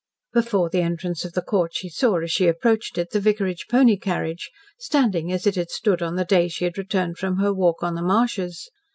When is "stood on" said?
5.69-6.15